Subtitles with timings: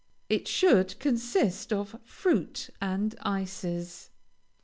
[0.29, 4.09] It should consist of fruit and ices.